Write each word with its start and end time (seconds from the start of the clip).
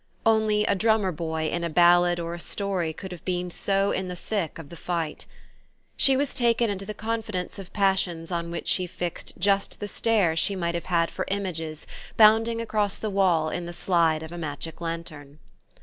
Only 0.25 0.63
a 0.65 0.73
drummer 0.73 1.11
boy 1.11 1.47
in 1.49 1.63
a 1.63 1.69
ballad 1.69 2.19
or 2.19 2.33
a 2.33 2.39
story 2.39 2.91
could 2.91 3.11
have 3.11 3.23
been 3.23 3.51
so 3.51 3.91
in 3.91 4.07
the 4.07 4.15
thick 4.15 4.57
of 4.57 4.69
the 4.69 4.75
fight. 4.75 5.27
She 5.95 6.17
was 6.17 6.33
taken 6.33 6.71
into 6.71 6.87
the 6.87 6.95
confidence 6.95 7.59
of 7.59 7.71
passions 7.71 8.31
on 8.31 8.49
which 8.49 8.67
she 8.67 8.87
fixed 8.87 9.37
just 9.37 9.79
the 9.79 9.87
stare 9.87 10.35
she 10.35 10.55
might 10.55 10.73
have 10.73 10.85
had 10.85 11.11
for 11.11 11.25
images 11.27 11.85
bounding 12.17 12.59
across 12.59 12.97
the 12.97 13.11
wall 13.11 13.49
in 13.51 13.67
the 13.67 13.73
slide 13.73 14.23
of 14.23 14.31
a 14.31 14.39
magic 14.39 14.81
lantern. 14.81 15.37